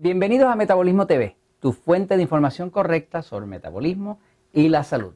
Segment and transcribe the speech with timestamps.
[0.00, 4.20] Bienvenidos a Metabolismo TV, tu fuente de información correcta sobre metabolismo
[4.52, 5.12] y la salud.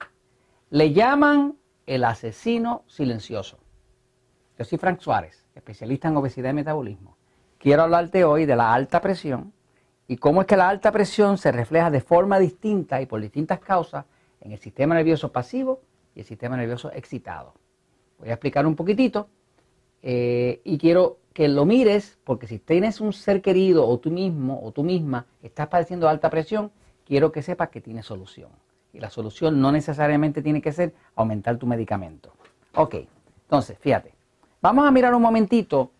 [0.70, 1.54] Le llaman
[1.86, 3.60] el asesino silencioso.
[4.58, 7.16] Yo soy Frank Suárez, especialista en obesidad y metabolismo.
[7.58, 9.52] Quiero hablarte hoy de la alta presión
[10.08, 13.60] y cómo es que la alta presión se refleja de forma distinta y por distintas
[13.60, 14.04] causas
[14.40, 15.80] en el sistema nervioso pasivo
[16.16, 17.54] y el sistema nervioso excitado.
[18.18, 19.28] Voy a explicar un poquitito
[20.02, 24.60] eh, y quiero que lo mires porque si tienes un ser querido o tú mismo
[24.62, 26.70] o tú misma estás padeciendo alta presión,
[27.06, 28.50] quiero que sepas que tiene solución.
[28.92, 32.32] Y la solución no necesariamente tiene que ser aumentar tu medicamento.
[32.74, 32.96] Ok,
[33.44, 34.14] entonces, fíjate,
[34.60, 35.90] vamos a mirar un momentito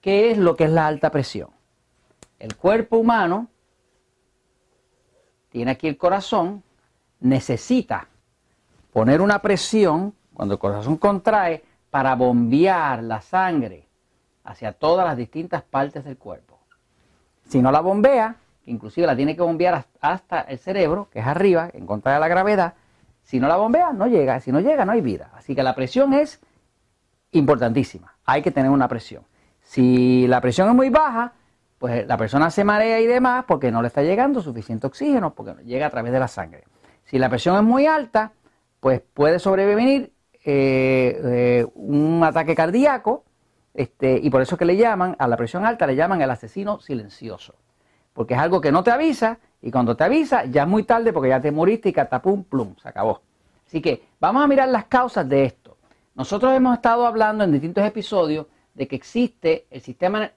[0.00, 1.50] qué es lo que es la alta presión.
[2.38, 3.48] El cuerpo humano
[5.50, 6.62] tiene aquí el corazón,
[7.20, 8.08] necesita
[8.92, 13.87] poner una presión cuando el corazón contrae para bombear la sangre
[14.48, 16.58] hacia todas las distintas partes del cuerpo.
[17.44, 21.70] Si no la bombea, inclusive la tiene que bombear hasta el cerebro, que es arriba,
[21.72, 22.74] en contra de la gravedad,
[23.22, 24.40] si no la bombea, no llega.
[24.40, 25.30] Si no llega, no hay vida.
[25.34, 26.40] Así que la presión es
[27.32, 28.16] importantísima.
[28.24, 29.22] Hay que tener una presión.
[29.60, 31.34] Si la presión es muy baja,
[31.78, 35.52] pues la persona se marea y demás porque no le está llegando suficiente oxígeno, porque
[35.52, 36.64] no llega a través de la sangre.
[37.04, 38.32] Si la presión es muy alta,
[38.80, 40.12] pues puede sobrevivir
[40.44, 43.24] eh, eh, un ataque cardíaco,
[43.78, 46.80] este, y por eso que le llaman, a la presión alta le llaman el asesino
[46.80, 47.54] silencioso,
[48.12, 51.12] porque es algo que no te avisa, y cuando te avisa ya es muy tarde
[51.12, 53.22] porque ya te moriste y catapum, plum, se acabó.
[53.64, 55.76] Así que vamos a mirar las causas de esto.
[56.16, 60.28] Nosotros hemos estado hablando en distintos episodios de que existe el sistema,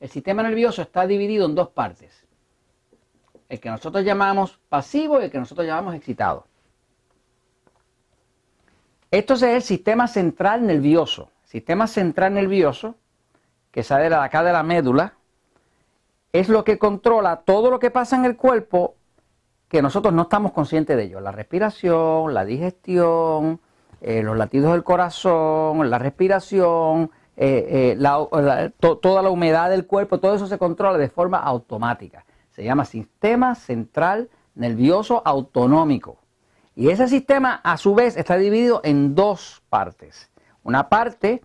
[0.00, 2.26] el sistema nervioso está dividido en dos partes.
[3.48, 6.48] El que nosotros llamamos pasivo y el que nosotros llamamos excitado.
[9.12, 11.30] Esto es el sistema central nervioso.
[11.56, 12.96] Sistema central nervioso,
[13.70, 15.14] que sale de acá de la médula,
[16.30, 18.96] es lo que controla todo lo que pasa en el cuerpo
[19.66, 21.18] que nosotros no estamos conscientes de ello.
[21.20, 23.58] La respiración, la digestión,
[24.02, 30.34] eh, los latidos del corazón, la respiración, eh, eh, toda la humedad del cuerpo, todo
[30.34, 32.26] eso se controla de forma automática.
[32.50, 36.18] Se llama sistema central nervioso autonómico.
[36.74, 40.30] Y ese sistema a su vez está dividido en dos partes.
[40.66, 41.44] Una parte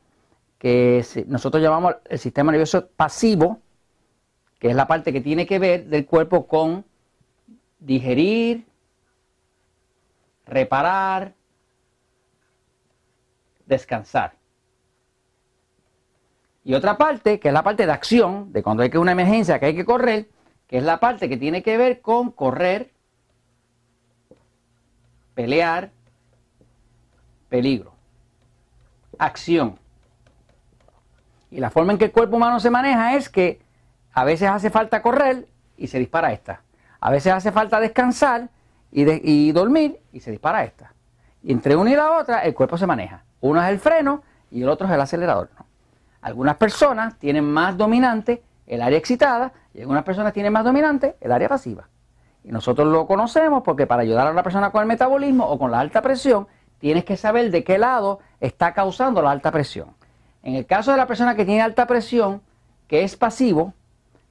[0.57, 3.59] que nosotros llamamos el sistema nervioso pasivo,
[4.57, 6.83] que es la parte que tiene que ver del cuerpo con
[7.77, 8.65] digerir,
[10.47, 11.35] reparar,
[13.67, 14.33] descansar.
[16.63, 19.59] Y otra parte, que es la parte de acción, de cuando hay que una emergencia,
[19.59, 20.29] que hay que correr,
[20.65, 22.89] que es la parte que tiene que ver con correr,
[25.35, 25.91] pelear,
[27.49, 27.90] peligro,
[29.21, 29.77] acción.
[31.51, 33.61] Y la forma en que el cuerpo humano se maneja es que
[34.13, 36.61] a veces hace falta correr y se dispara esta.
[36.99, 38.49] A veces hace falta descansar
[38.91, 40.93] y, dormir y se dispara esta.
[41.43, 43.23] Y entre una y la otra el cuerpo se maneja.
[43.41, 45.49] Uno es el freno y el otro es el acelerador.
[46.21, 51.31] Algunas personas tienen más dominante el área excitada y algunas personas tienen más dominante el
[51.31, 51.87] área pasiva.
[52.43, 55.71] Y nosotros lo conocemos porque para ayudar a la persona con el metabolismo o con
[55.71, 56.47] la alta presión,
[56.81, 59.89] tienes que saber de qué lado está causando la alta presión.
[60.43, 62.41] En el caso de la persona que tiene alta presión,
[62.87, 63.73] que es pasivo,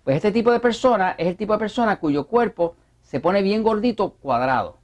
[0.05, 3.63] pues este tipo de persona es el tipo de persona cuyo cuerpo se pone bien
[3.63, 4.77] gordito, cuadrado.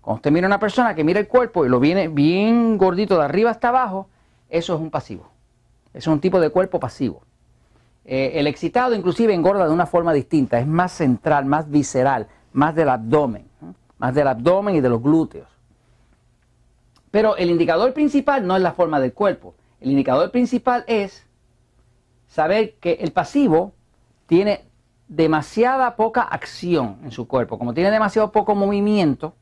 [0.00, 3.18] Cuando usted mira a una persona que mira el cuerpo y lo viene bien gordito
[3.18, 4.08] de arriba hasta abajo,
[4.48, 5.28] eso es un pasivo.
[5.92, 7.22] Es un tipo de cuerpo pasivo.
[8.04, 12.74] Eh, el excitado inclusive engorda de una forma distinta, es más central, más visceral, más
[12.74, 13.46] del abdomen,
[13.98, 15.51] más del abdomen y de los glúteos.
[17.12, 21.24] Pero el indicador principal no es la forma del cuerpo, el indicador principal es
[22.26, 23.72] saber que el pasivo
[24.26, 24.64] tiene
[25.06, 29.36] demasiada poca acción en su cuerpo, como tiene demasiado poco movimiento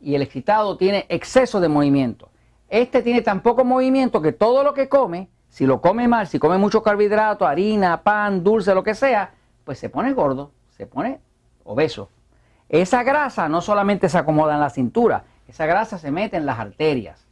[0.00, 2.30] y el excitado tiene exceso de movimiento.
[2.68, 6.40] Este tiene tan poco movimiento que todo lo que come si lo come mal, si
[6.40, 11.20] come mucho carbohidrato, harina, pan, dulce, lo que sea, pues se pone gordo, se pone
[11.62, 12.08] obeso.
[12.68, 16.58] Esa grasa no solamente se acomoda en la cintura, esa grasa se mete en las
[16.58, 17.26] arterias.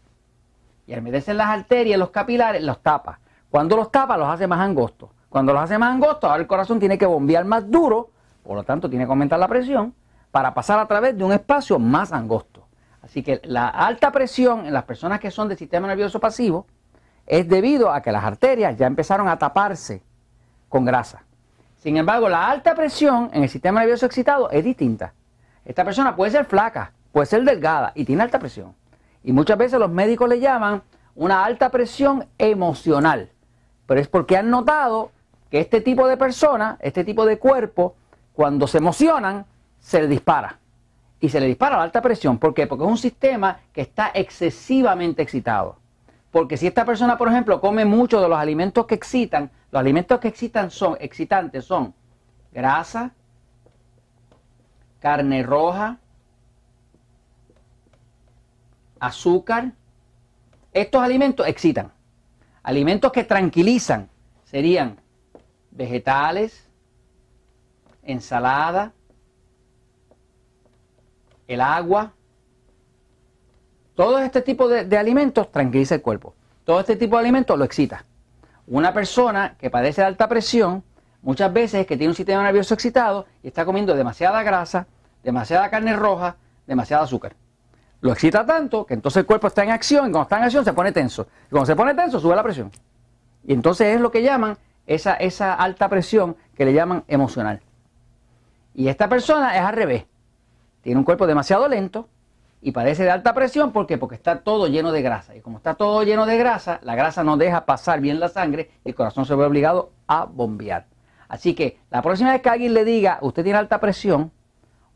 [0.87, 3.21] Y al en las arterias, los capilares, los tapa.
[3.51, 5.11] Cuando los tapa, los hace más angostos.
[5.29, 8.11] Cuando los hace más angostos, ahora el corazón tiene que bombear más duro,
[8.43, 9.95] por lo tanto tiene que aumentar la presión,
[10.31, 12.67] para pasar a través de un espacio más angosto.
[13.03, 16.67] Así que la alta presión en las personas que son de sistema nervioso pasivo,
[17.27, 20.03] es debido a que las arterias ya empezaron a taparse
[20.69, 21.25] con grasa.
[21.77, 25.15] Sin embargo, la alta presión en el sistema nervioso excitado es distinta.
[25.65, 28.75] Esta persona puede ser flaca, puede ser delgada y tiene alta presión.
[29.23, 30.83] Y muchas veces los médicos le llaman
[31.15, 33.31] una alta presión emocional.
[33.87, 35.13] Pero es porque han notado
[35.51, 37.95] que este tipo de persona, este tipo de cuerpo,
[38.33, 39.45] cuando se emocionan,
[39.79, 40.59] se le dispara.
[41.21, 42.39] Y se le dispara la alta presión.
[42.39, 42.67] ¿Por qué?
[42.67, 45.77] Porque es un sistema que está excesivamente excitado.
[46.33, 50.19] Porque si esta persona, por ejemplo, come mucho de los alimentos que excitan, los alimentos
[50.19, 51.95] que excitan son excitantes son
[52.53, 53.13] grasa,
[55.01, 55.99] carne roja,
[59.03, 59.73] azúcar.
[60.73, 61.93] Estos alimentos excitan.
[62.63, 64.09] Alimentos que tranquilizan
[64.45, 65.01] serían
[65.73, 66.69] vegetales,
[68.05, 68.93] ensalada,
[71.49, 72.13] el agua,
[73.97, 76.35] todo este tipo de, alimentos tranquiliza el cuerpo.
[76.65, 78.05] Todo este tipo de alimentos lo excita.
[78.69, 80.85] Una persona que padece de alta presión,
[81.23, 84.87] muchas veces que tiene un sistema nervioso excitado y está comiendo demasiada grasa,
[85.25, 87.35] demasiada carne roja, demasiado azúcar.
[88.03, 90.65] Lo excita tanto que entonces el cuerpo está en acción y cuando está en acción
[90.65, 91.27] se pone tenso.
[91.47, 92.71] Y cuando se pone tenso sube la presión.
[93.45, 97.63] Y entonces es lo que llaman esa, esa alta presión que le llaman emocional.
[98.75, 100.05] Y esta persona es al revés.
[100.83, 102.09] Tiene un cuerpo demasiado lento,
[102.63, 103.73] y padece de alta presión.
[103.73, 103.99] ¿Por qué?
[103.99, 105.35] Porque está todo lleno de grasa.
[105.35, 108.71] Y como está todo lleno de grasa, la grasa no deja pasar bien la sangre
[108.85, 110.87] y el corazón se ve obligado a bombear.
[111.29, 114.31] Así que la próxima vez que alguien le diga, usted tiene alta presión,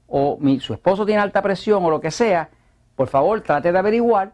[0.07, 2.51] o su esposo tiene alta presión, o lo que sea,
[2.97, 4.33] por favor trate de averiguar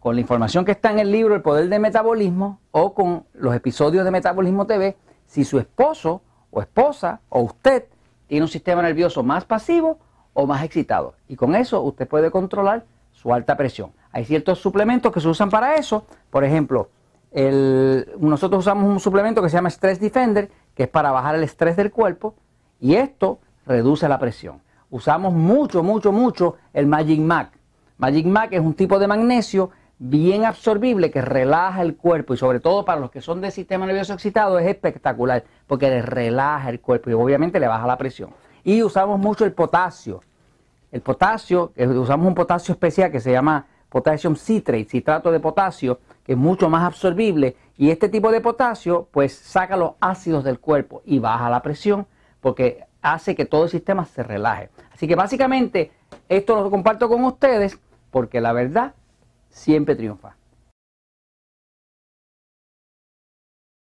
[0.00, 3.54] con la información que está en el libro El Poder del Metabolismo o con los
[3.54, 6.20] episodios de Metabolismo TV, si su esposo
[6.50, 7.86] o esposa o usted
[8.26, 9.98] tiene un sistema nervioso más pasivo
[10.34, 11.14] o más excitado.
[11.28, 13.92] Y con eso usted puede controlar su alta presión.
[14.12, 16.04] Hay ciertos suplementos que se usan para eso.
[16.30, 16.90] Por ejemplo,
[17.32, 21.76] nosotros usamos un suplemento que se llama Stress Defender, que es para bajar el estrés
[21.76, 22.34] del cuerpo.
[22.80, 24.60] Y esto reduce la presión.
[24.90, 27.58] Usamos mucho, mucho, mucho el Magic Mac.
[27.98, 32.60] Magic Mac es un tipo de magnesio bien absorbible que relaja el cuerpo y sobre
[32.60, 36.80] todo para los que son de sistema nervioso excitado es espectacular porque le relaja el
[36.80, 38.30] cuerpo y obviamente le baja la presión.
[38.64, 40.22] Y usamos mucho el potasio.
[40.90, 46.32] El potasio, usamos un potasio especial que se llama potassium citrate, citrato de potasio, que
[46.32, 47.56] es mucho más absorbible.
[47.76, 52.06] Y este tipo de potasio, pues saca los ácidos del cuerpo y baja la presión,
[52.40, 54.70] porque hace que todo el sistema se relaje.
[54.92, 55.92] Así que básicamente
[56.28, 57.78] esto lo comparto con ustedes
[58.10, 58.94] porque la verdad
[59.50, 60.36] siempre triunfa.